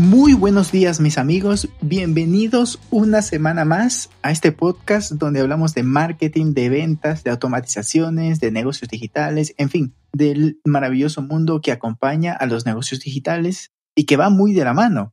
[0.00, 5.82] Muy buenos días mis amigos, bienvenidos una semana más a este podcast donde hablamos de
[5.82, 12.32] marketing, de ventas, de automatizaciones, de negocios digitales, en fin, del maravilloso mundo que acompaña
[12.32, 15.12] a los negocios digitales y que va muy de la mano.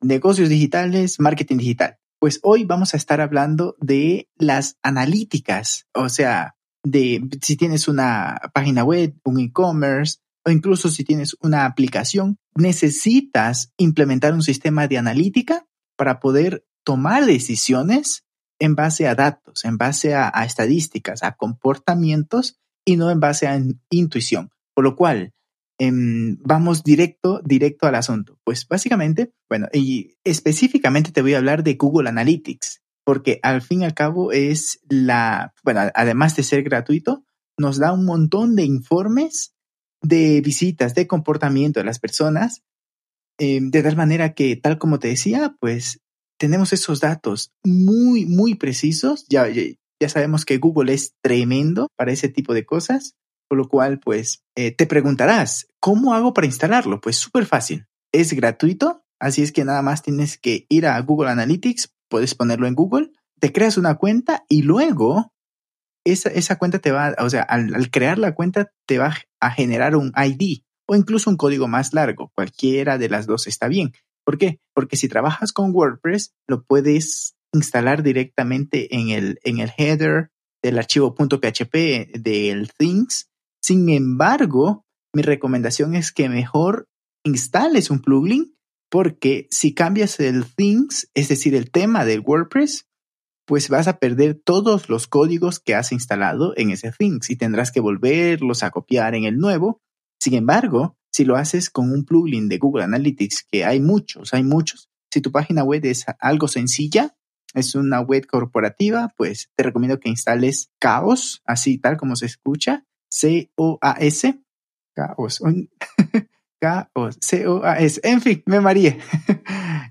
[0.00, 1.98] Negocios digitales, marketing digital.
[2.18, 8.40] Pues hoy vamos a estar hablando de las analíticas, o sea, de si tienes una
[8.54, 14.98] página web, un e-commerce, o incluso si tienes una aplicación, necesitas implementar un sistema de
[14.98, 18.24] analítica para poder tomar decisiones
[18.58, 23.60] en base a datos, en base a, estadísticas, a comportamientos y no en base a
[23.90, 24.50] intuición.
[24.74, 25.32] Por lo cual,
[25.78, 28.38] em, vamos directo, directo al asunto.
[28.44, 33.82] Pues básicamente, bueno, y específicamente te voy a hablar de Google Analytics, porque al fin
[33.82, 37.24] y al cabo es la, bueno, además de ser gratuito,
[37.58, 39.51] nos da un montón de informes
[40.02, 42.62] de visitas, de comportamiento de las personas,
[43.38, 46.00] eh, de tal manera que, tal como te decía, pues
[46.38, 49.26] tenemos esos datos muy, muy precisos.
[49.28, 53.14] Ya, ya, sabemos que Google es tremendo para ese tipo de cosas,
[53.48, 57.00] por lo cual, pues, eh, te preguntarás, ¿cómo hago para instalarlo?
[57.00, 57.86] Pues súper fácil.
[58.12, 62.66] Es gratuito, así es que nada más tienes que ir a Google Analytics, puedes ponerlo
[62.66, 65.32] en Google, te creas una cuenta y luego
[66.04, 69.96] esa, esa cuenta te va, o sea, al, crear la cuenta te va a generar
[69.96, 72.32] un ID o incluso un código más largo.
[72.34, 73.92] Cualquiera de las dos está bien.
[74.24, 74.60] ¿Por qué?
[74.74, 80.30] Porque si trabajas con WordPress, lo puedes instalar directamente en el, en el header
[80.62, 81.74] del archivo .php
[82.14, 83.28] del things.
[83.60, 86.88] Sin embargo, mi recomendación es que mejor
[87.24, 88.56] instales un plugin
[88.90, 92.86] porque si cambias el things, es decir, el tema del WordPress,
[93.44, 97.72] pues vas a perder todos los códigos que has instalado en ese Things y tendrás
[97.72, 99.80] que volverlos a copiar en el nuevo.
[100.20, 104.44] Sin embargo, si lo haces con un plugin de Google Analytics, que hay muchos, hay
[104.44, 107.14] muchos, si tu página web es algo sencilla,
[107.54, 112.86] es una web corporativa, pues te recomiendo que instales Chaos, así tal como se escucha,
[113.10, 114.42] C-O-A-S,
[114.96, 115.42] Chaos,
[116.62, 118.98] Chaos, C-O-A-S, en fin, me mareé.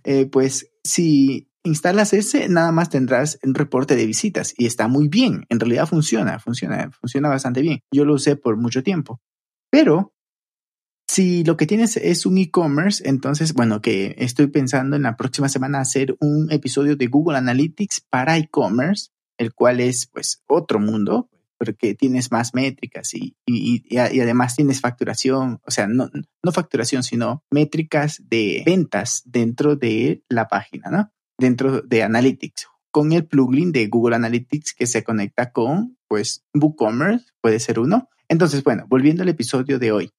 [0.03, 5.07] Eh, pues si instalas ese, nada más tendrás un reporte de visitas y está muy
[5.07, 5.45] bien.
[5.49, 7.81] En realidad funciona, funciona, funciona bastante bien.
[7.91, 9.21] Yo lo usé por mucho tiempo.
[9.69, 10.13] Pero
[11.07, 15.49] si lo que tienes es un e-commerce, entonces, bueno, que estoy pensando en la próxima
[15.49, 21.29] semana hacer un episodio de Google Analytics para e-commerce, el cual es pues otro mundo,
[21.57, 26.09] porque tienes más métricas y, y, y, además tienes facturación, o sea, no,
[26.43, 31.11] no facturación, sino métricas de ventas dentro de la página, ¿no?
[31.41, 37.25] Dentro de Analytics con el plugin de Google Analytics que se conecta con, pues, WooCommerce,
[37.41, 38.09] puede ser uno.
[38.27, 40.11] Entonces, bueno, volviendo al episodio de hoy,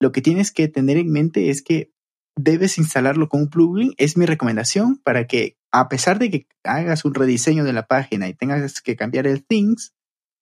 [0.00, 1.92] lo que tienes que tener en mente es que
[2.36, 7.04] debes instalarlo con un plugin, es mi recomendación para que, a pesar de que hagas
[7.04, 9.92] un rediseño de la página y tengas que cambiar el things,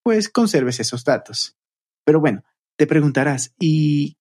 [0.05, 1.57] pues conserves esos datos.
[2.05, 2.45] Pero bueno,
[2.79, 4.15] te preguntarás, ¿y,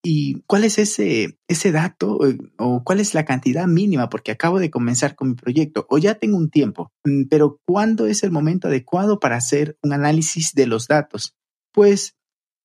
[0.47, 2.17] cuál es ese, ese dato
[2.57, 4.09] o, cuál es la cantidad mínima?
[4.09, 8.07] Porque acabo de comenzar con mi proyecto o ya tengo un tiempo, mm, pero ¿cuándo
[8.07, 11.35] es el momento adecuado para hacer un análisis de los datos?
[11.71, 12.17] Pues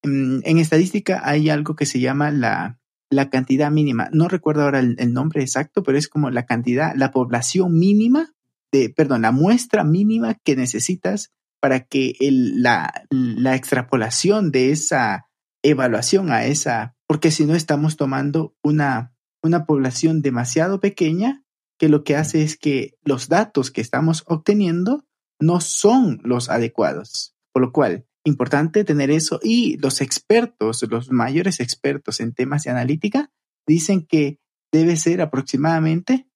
[0.03, 2.81] mm, en estadística hay algo que se llama la,
[3.11, 4.09] la cantidad mínima.
[4.13, 8.33] No recuerdo ahora el, nombre exacto, pero es como la cantidad, la población mínima,
[8.73, 15.27] de, perdón, la muestra mínima que necesitas para que el, la, la extrapolación de esa
[15.63, 21.45] evaluación a esa, porque si no estamos tomando una, una población demasiado pequeña
[21.79, 25.05] que lo que hace es que los datos que estamos obteniendo
[25.41, 27.35] no son los adecuados.
[27.53, 32.71] Por lo cual, importante tener eso y los expertos, los mayores expertos en temas de
[32.71, 33.31] analítica,
[33.67, 34.39] dicen que
[34.73, 36.29] debe ser aproximadamente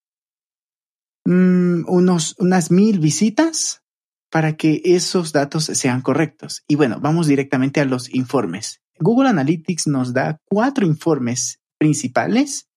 [1.25, 3.83] mm, unos, unas mil visitas
[4.31, 6.65] para que esos datos sean correctos.
[6.69, 8.83] Y bueno, vamos directamente a los informes.
[8.99, 12.69] Google Analytics nos da cuatro informes principales.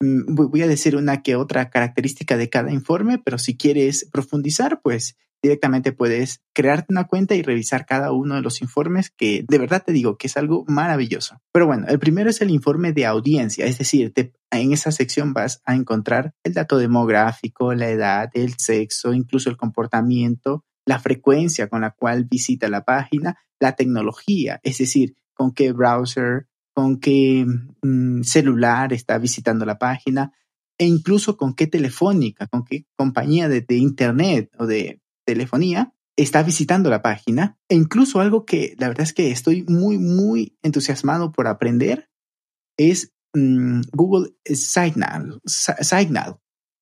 [0.00, 4.80] Mm, voy a decir una que otra característica de cada informe, pero si quieres profundizar,
[4.82, 9.58] pues directamente puedes crearte una cuenta y revisar cada uno de los informes que de
[9.58, 11.42] verdad te digo que es algo maravilloso.
[11.52, 14.14] Pero bueno, el primero es el informe de audiencia, es decir,
[14.50, 19.58] en esa sección vas a encontrar el dato demográfico, la edad, el sexo, incluso el
[19.58, 25.72] comportamiento la frecuencia con la cual visita la página, la tecnología, es decir, con qué
[25.72, 27.46] browser, con qué
[27.82, 30.32] mm, celular está visitando la página
[30.78, 36.90] e incluso con qué telefónica, con qué compañía de, internet o de telefonía está visitando
[36.90, 37.58] la página.
[37.68, 42.10] E incluso algo que la verdad es que estoy muy, muy entusiasmado por aprender
[42.76, 46.38] es mm, Google Signal, Signal.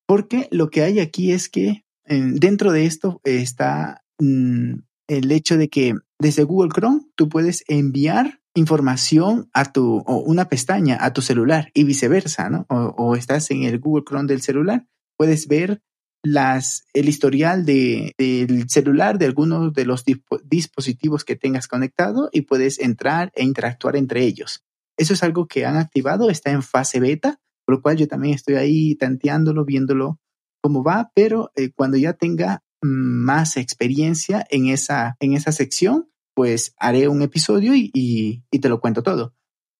[0.07, 4.73] Porque lo que hay aquí es que dentro de esto está mm,
[5.07, 10.47] el hecho de que desde Google Chrome tú puedes enviar información a tu, o una
[10.47, 12.65] pestaña a tu celular y viceversa, ¿no?
[12.69, 14.85] O, estás en el Google Chrome del celular,
[15.17, 15.81] puedes ver
[16.23, 20.03] las, el historial de, del celular de algunos de los
[20.43, 24.63] dispositivos que tengas conectado y puedes entrar e interactuar entre ellos.
[24.97, 28.35] Eso es algo que han activado, está en fase beta, por lo cual yo también
[28.35, 30.19] estoy ahí tanteándolo, viéndolo
[30.61, 36.73] cómo va, pero eh, cuando ya tenga más experiencia en esa, en esa sección, pues
[36.77, 39.33] haré un episodio y, te lo cuento todo.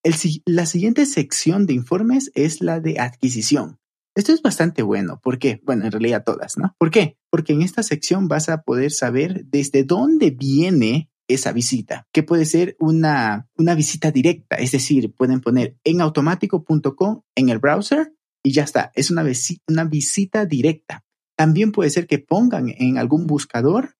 [0.04, 0.14] El,
[0.46, 3.80] la siguiente sección de informes es la de adquisición.
[4.16, 5.20] Esto es bastante bueno.
[5.22, 5.62] ¿Por qué?
[5.64, 6.76] Bueno, en realidad todas, ¿no?
[6.78, 7.18] ¿Por qué?
[7.32, 12.46] Porque en esta sección vas a poder saber desde dónde viene esa visita, que puede
[12.46, 18.14] ser una, una visita directa, es decir, pueden poner en automático.com en el browser
[18.44, 19.24] y ya está, es una,
[19.68, 21.04] una visita directa.
[21.36, 23.96] También puede ser que pongan en algún buscador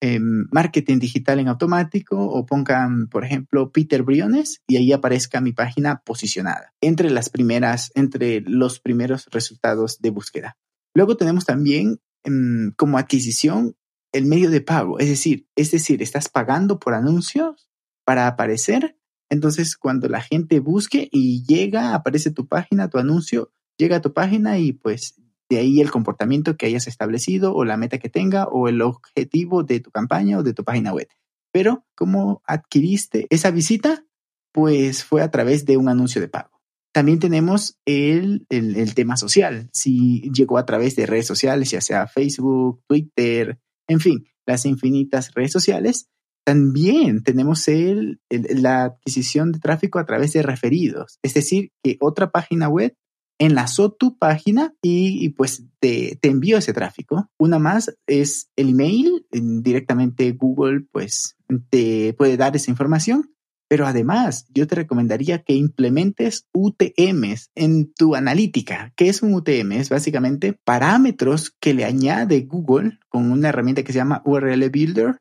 [0.00, 5.52] Em, marketing digital en automático o pongan, por ejemplo, Peter Briones y ahí aparezca mi
[5.52, 10.56] página posicionada entre las primeras, entre los primeros resultados de búsqueda.
[10.94, 13.74] Luego tenemos también em, como adquisición
[14.12, 17.68] el medio de pago, es decir, es decir, estás pagando por anuncios
[18.04, 18.96] para aparecer.
[19.28, 24.12] Entonces, cuando la gente busque y llega, aparece tu página, tu anuncio, llega a tu
[24.12, 25.16] página y pues
[25.48, 29.62] de ahí el comportamiento que hayas establecido o la meta que tenga o el objetivo
[29.62, 31.08] de tu campaña o de tu página web.
[31.52, 34.04] Pero, ¿cómo adquiriste esa visita?
[34.52, 36.58] Pues fue a través de un anuncio de pago.
[36.92, 39.68] También tenemos el, el, tema social.
[39.72, 45.32] Si llegó a través de redes sociales, ya sea Facebook, Twitter, en fin, las infinitas
[45.34, 46.08] redes sociales.
[46.44, 51.18] También tenemos el, la adquisición de tráfico a través de referidos.
[51.22, 52.96] Es decir, que otra página web
[53.38, 57.30] enlazó tu página y, pues te, te, envió ese tráfico.
[57.38, 61.36] Una más es el email, directamente Google pues
[61.70, 63.30] te puede dar esa información.
[63.70, 68.94] Pero además, yo te recomendaría que implementes UTMs en tu analítica.
[68.96, 69.72] ¿Qué es un UTM?
[69.72, 75.18] Es básicamente parámetros que le añade Google con una herramienta que se llama URL Builder,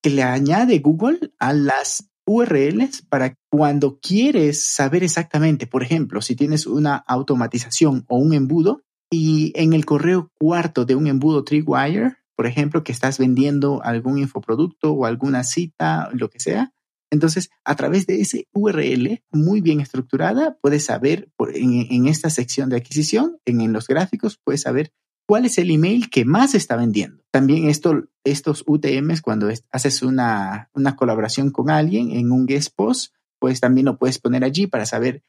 [0.00, 6.36] que le añade Google a las URLs para cuando quieres saber exactamente, por ejemplo, si
[6.36, 12.16] tienes una automatización o un embudo y en el correo cuarto de un embudo Tripwire,
[12.36, 16.72] por ejemplo, que estás vendiendo algún infoproducto o alguna cita, lo que sea,
[17.10, 22.76] entonces, a través de ese URL muy bien estructurada, puedes saber en, esta sección de
[22.76, 24.92] adquisición, en, los gráficos, puedes saber
[25.26, 27.22] cuál es el email que más está vendiendo.
[27.30, 33.12] También esto, estos UTMs, cuando haces una, una colaboración con alguien en un guest post,
[33.38, 35.22] pues también lo puedes poner allí para saber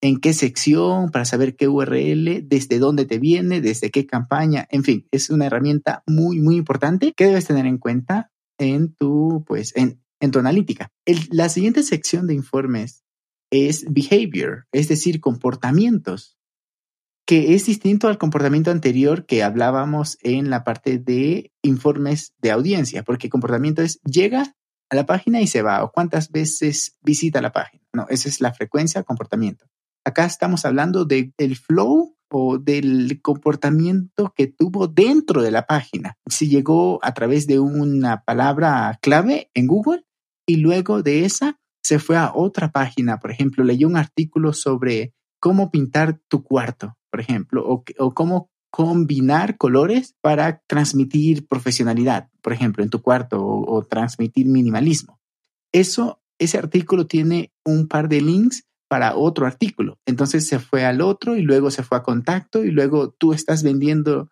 [0.00, 4.84] en qué sección, para saber qué URL, desde dónde te viene, desde qué campaña, en
[4.84, 9.74] fin, es una herramienta muy, muy importante que debes tener en cuenta en tu, pues,
[9.76, 10.90] en, en tu analítica.
[11.30, 13.04] la siguiente sección de informes
[13.50, 16.36] es behavior, es decir, comportamientos
[17.26, 23.02] que es distinto al comportamiento anterior que hablábamos en la parte de informes de audiencia,
[23.02, 24.54] porque comportamiento es llega
[24.90, 27.82] a la página y se va, o cuántas veces visita la página.
[27.92, 29.66] No, esa es la frecuencia, comportamiento.
[30.04, 36.18] Acá estamos hablando del flow o del comportamiento que tuvo dentro de la página.
[36.28, 40.04] Si llegó a través de una palabra clave en Google
[40.46, 45.14] y luego de esa se fue a otra página, por ejemplo, leyó un artículo sobre
[45.44, 52.82] cómo pintar tu cuarto por ejemplo, o, cómo combinar colores para transmitir profesionalidad, por ejemplo,
[52.82, 55.20] en tu cuarto o, transmitir minimalismo.
[55.72, 60.00] Eso, ese artículo tiene un par de links para otro artículo.
[60.06, 63.62] Entonces se fue al otro y luego se fue a contacto y luego tú estás
[63.62, 64.28] vendiendo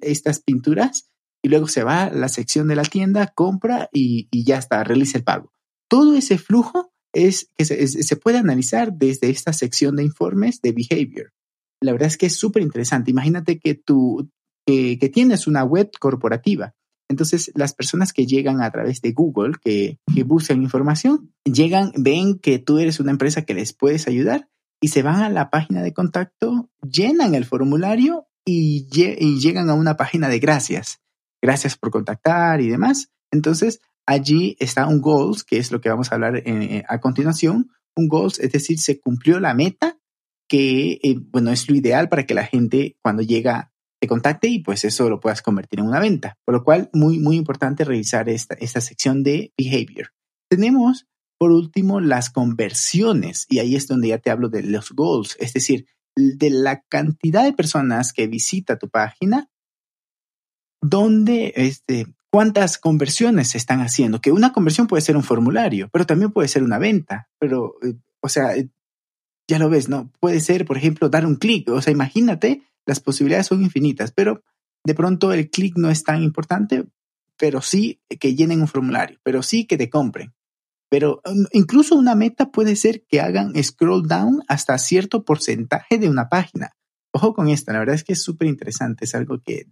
[0.00, 1.10] estas pinturas
[1.42, 5.18] y luego se va a la sección de la tienda, compra y, ya está, realiza
[5.18, 5.52] el pago.
[5.88, 10.72] Todo ese flujo es que se, se puede analizar desde esta sección de informes de
[10.72, 11.32] behavior
[11.80, 13.10] la verdad es que es súper interesante.
[13.10, 14.30] Imagínate que tú,
[14.66, 16.74] que tienes una web corporativa.
[17.08, 22.38] Entonces, las personas que llegan a través de Google, que, que buscan información, llegan, ven
[22.38, 24.48] que tú eres una empresa que les puedes ayudar
[24.80, 29.74] y se van a la página de contacto, llenan el formulario y, y llegan a
[29.74, 31.00] una página de gracias.
[31.42, 33.10] gracias por contactar y demás.
[33.32, 36.42] Entonces, allí está un goals, que es lo que vamos a hablar
[36.88, 37.70] a continuación.
[37.94, 39.98] Un goals, es decir, se cumplió la meta
[40.48, 44.60] que, eh, bueno, es lo ideal para que la gente cuando llega te contacte y
[44.60, 46.36] pues eso lo puedas convertir en una venta.
[46.44, 50.08] Por lo cual, muy, muy importante revisar esta, esta sección de behavior.
[50.48, 51.06] Tenemos,
[51.38, 55.52] por último, las conversiones y ahí es donde ya te hablo de los goals, es
[55.52, 55.86] decir,
[56.16, 59.48] de la cantidad de personas que visita tu página,
[60.82, 66.06] donde, este, cuántas conversiones se están haciendo, que una conversión puede ser un formulario, pero
[66.06, 68.54] también puede ser una venta, pero, eh, o sea,
[69.48, 70.10] ya lo ves, ¿no?
[70.20, 71.68] Puede ser, por ejemplo, dar un clic.
[71.70, 74.44] O sea, imagínate, las posibilidades son infinitas, pero
[74.84, 76.84] de pronto el clic no es tan importante,
[77.36, 80.32] pero sí que llenen un formulario, pero sí que te compren.
[80.88, 86.08] Pero um, incluso una meta puede ser que hagan scroll down hasta cierto porcentaje de
[86.08, 86.70] una página.
[87.12, 89.66] Ojo con esto, la verdad es que es súper interesante, es algo que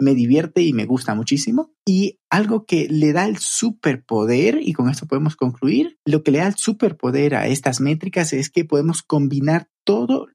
[0.00, 1.72] me divierte y me gusta muchísimo.
[1.86, 6.38] Y algo que le da el superpoder, y con esto podemos concluir, lo que le
[6.38, 10.28] da el superpoder a estas métricas es que podemos combinar todo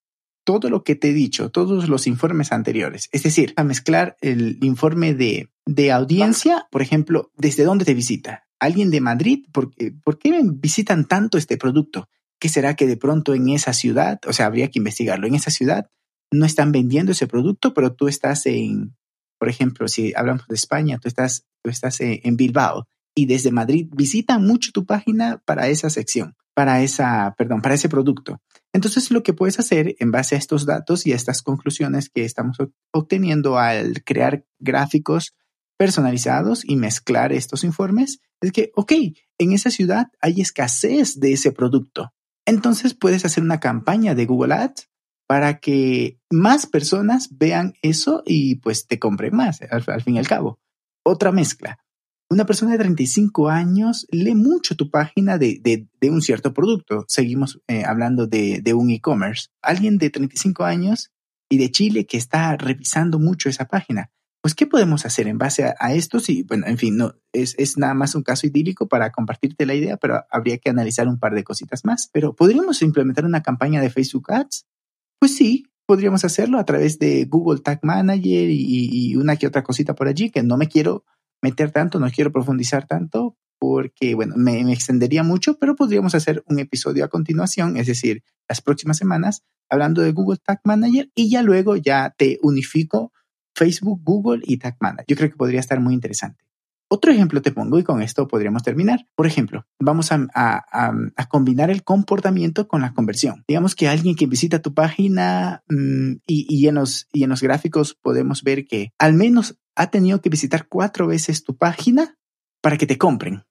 [0.45, 3.09] todo lo que te he dicho, todos los informes anteriores.
[3.11, 8.47] Es decir, a mezclar el informe de, de audiencia, por ejemplo, desde dónde te visita.
[8.59, 9.71] Alguien de Madrid, ¿por,
[10.03, 12.07] ¿por qué visitan tanto este producto?
[12.39, 15.49] ¿Qué será que de pronto en esa ciudad, o sea, habría que investigarlo, en esa
[15.51, 15.89] ciudad
[16.31, 18.95] no están vendiendo ese producto, pero tú estás en,
[19.45, 23.87] por ejemplo, si hablamos de España, tú estás, tú estás en Bilbao y desde Madrid
[23.95, 28.41] visitan mucho tu página para esa sección, para esa, perdón, para ese producto.
[28.73, 32.25] Entonces, lo que puedes hacer en base a estos datos y a estas conclusiones que
[32.25, 32.57] estamos
[32.91, 35.35] obteniendo al crear gráficos
[35.77, 38.93] personalizados y mezclar estos informes es que, ok,
[39.37, 42.13] en esa ciudad hay escasez de ese producto.
[42.47, 44.89] Entonces puedes hacer una campaña de Google Ads
[45.27, 50.27] para que más personas vean eso y pues te compren más, al, fin y al
[50.27, 50.59] cabo.
[51.03, 51.79] Otra mezcla.
[52.29, 57.05] Una persona de 35 años lee mucho tu página de, de, un cierto producto.
[57.07, 59.49] Seguimos eh, hablando de, de un e-commerce.
[59.61, 61.11] Alguien de 35 años
[61.49, 64.09] y de Chile que está revisando mucho esa página.
[64.41, 66.19] Pues, ¿qué podemos hacer en base a, esto?
[66.19, 69.73] Sí, bueno, en fin, no, es, es, nada más un caso idílico para compartirte la
[69.73, 72.09] idea, pero habría que analizar un par de cositas más.
[72.13, 74.67] Pero podríamos implementar una campaña de Facebook Ads
[75.19, 79.95] pues sí, podríamos hacerlo a través de Google Tag Manager y, una que otra cosita
[79.95, 81.05] por allí, que no me quiero
[81.41, 86.59] meter tanto, no quiero profundizar tanto, porque, bueno, me, extendería mucho, pero podríamos hacer un
[86.59, 91.41] episodio a continuación, es decir, las próximas semanas, hablando de Google Tag Manager y ya
[91.41, 93.11] luego ya te unifico
[93.55, 95.05] Facebook, Google y Tag Manager.
[95.07, 96.44] Yo creo que podría estar muy interesante.
[96.95, 99.05] Otro ejemplo te pongo y con esto podríamos terminar.
[99.15, 103.43] Por ejemplo, vamos a, combinar el comportamiento con la conversión.
[103.49, 107.09] Digamos que alguien que visita tu página mm, y, en los,
[107.41, 112.17] gráficos podemos ver que al menos ha tenido que visitar cuatro veces tu página
[112.61, 113.43] para que te compren.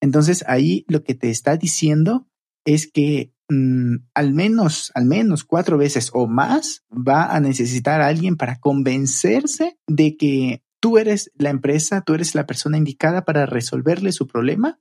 [0.00, 2.28] Entonces ahí lo que te está diciendo
[2.64, 8.36] es que mm, al menos, al menos cuatro veces o más va a necesitar alguien
[8.36, 14.12] para convencerse de que tú eres la empresa, tú eres la persona indicada para resolverle
[14.12, 14.78] su problema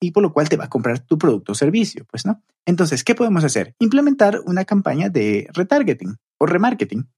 [0.00, 2.42] y por lo cual te va a comprar tu producto o servicio, pues no.
[2.66, 3.76] Entonces, ¿qué podemos hacer?
[3.78, 7.08] Implementar una campaña de retargeting o remarketing,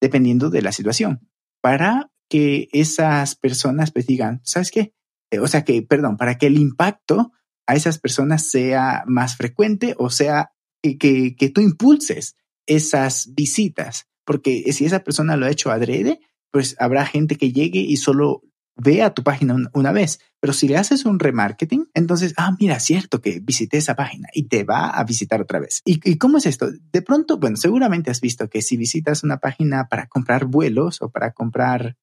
[0.00, 1.30] dependiendo de la situación,
[1.60, 4.92] para que esas personas pues digan, ¿sabes qué?
[5.30, 7.30] Eh, o sea que, perdón, para que el impacto
[7.68, 10.50] a esas personas sea más frecuente o sea
[10.82, 12.34] que, que, que tú impulses
[12.66, 16.18] esas visitas, porque si esa persona lo ha hecho adrede,
[16.50, 18.42] pues habrá gente que llegue y solo
[18.78, 20.20] vea tu página una, vez.
[20.40, 24.44] Pero si le haces un remarketing, entonces, ah, mira, cierto que visité esa página y
[24.44, 25.82] te va a visitar otra vez.
[25.84, 26.70] ¿Y, cómo es esto?
[26.92, 31.10] De pronto, bueno, seguramente has visto que si visitas una página para comprar vuelos o
[31.10, 31.96] para comprar,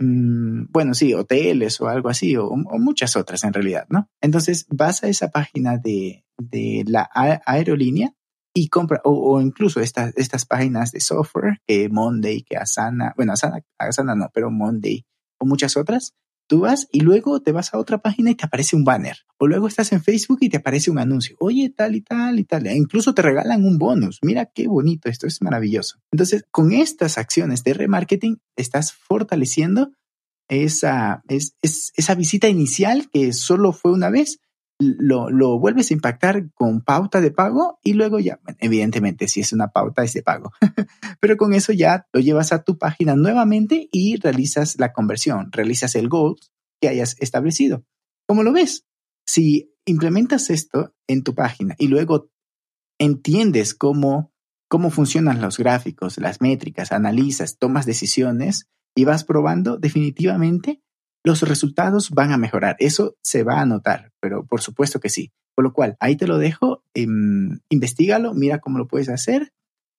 [0.00, 4.10] mm, bueno, sí, hoteles o algo así, o, muchas otras en realidad, ¿no?
[4.20, 7.08] Entonces vas a esa página de, de la
[7.46, 8.12] aerolínea
[8.58, 13.60] y compra, o, incluso estas, estas páginas de software, que Monday, que Asana, bueno, Asana,
[13.78, 15.04] Asana no, pero Monday
[15.38, 16.14] o muchas otras,
[16.48, 19.18] tú vas y luego te vas a otra página y te aparece un banner.
[19.38, 21.36] O luego estás en Facebook y te aparece un anuncio.
[21.38, 22.66] Oye, tal y tal y tal.
[22.66, 24.18] E incluso te regalan un bonus.
[24.22, 26.00] Mira qué bonito, esto es maravilloso.
[26.10, 29.92] Entonces, con estas acciones de remarketing, estás fortaleciendo
[30.48, 34.40] esa, es, esa visita inicial que solo fue una vez
[34.78, 39.68] lo, vuelves a impactar con pauta de pago y luego ya, evidentemente, si es una
[39.68, 40.52] pauta es de pago,
[41.20, 45.94] pero con eso ya lo llevas a tu página nuevamente y realizas la conversión, realizas
[45.96, 46.36] el goal
[46.80, 47.84] que hayas establecido.
[48.26, 48.86] ¿Cómo lo ves?
[49.26, 52.30] Si implementas esto en tu página y luego
[52.98, 54.32] entiendes cómo,
[54.68, 60.82] cómo funcionan los gráficos, las métricas, analizas, tomas decisiones y vas probando, definitivamente
[61.24, 62.76] los resultados van a mejorar.
[62.78, 65.32] Eso se va a notar, pero por supuesto que sí.
[65.54, 67.06] Por lo cual, ahí te lo dejo, eh,
[67.68, 69.52] investigalo, mira cómo lo puedes hacer.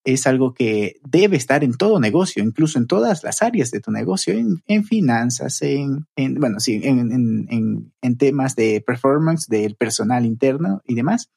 [0.04, 3.90] Es algo que debe estar en todo negocio, incluso en todas las áreas de tu
[3.90, 6.06] negocio, en, finanzas, en,
[6.38, 11.30] bueno, sí, en, en temas de performance del personal interno y demás.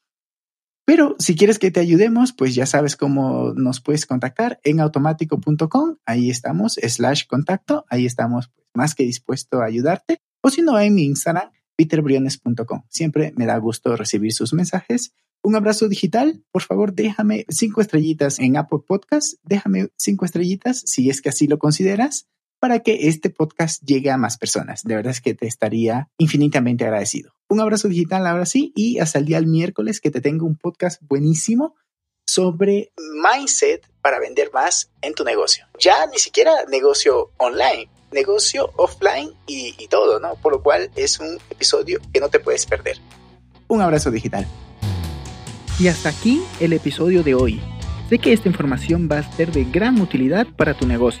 [0.84, 5.96] Pero si quieres que te ayudemos, pues ya sabes cómo nos puedes contactar en automático.com.
[6.04, 7.86] Ahí estamos, slash contacto.
[7.88, 10.18] Ahí estamos pues, más que dispuesto a ayudarte.
[10.42, 12.82] O si no, en mi Instagram, peterbriones.com.
[12.88, 15.14] Siempre me da gusto recibir sus mensajes.
[15.42, 16.42] Un abrazo digital.
[16.52, 19.34] Por favor, déjame cinco estrellitas en Apple Podcast.
[19.42, 22.26] Déjame cinco estrellitas si es que así lo consideras
[22.64, 24.84] para que este podcast llegue a más personas.
[24.84, 27.34] De verdad es que te estaría infinitamente agradecido.
[27.50, 30.56] Un abrazo digital ahora sí y hasta el día del miércoles que te tengo un
[30.56, 31.74] podcast buenísimo
[32.26, 32.90] sobre
[33.22, 35.66] mindset para vender más en tu negocio.
[35.78, 40.36] Ya ni siquiera negocio online, negocio offline y, y todo, ¿no?
[40.36, 42.96] Por lo cual es un episodio que no te puedes perder.
[43.68, 44.46] Un abrazo digital.
[45.78, 47.60] Y hasta aquí el episodio de hoy.
[48.08, 51.20] Sé que esta información va a ser de gran utilidad para tu negocio